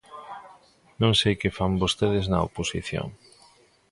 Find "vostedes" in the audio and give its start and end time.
1.83-2.25